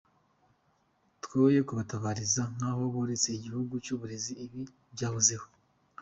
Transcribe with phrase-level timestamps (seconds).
[1.23, 4.61] Twoye kubatabariza nk’aho boretse igihugu n’uburezi, ibi
[4.93, 5.45] byahozeho.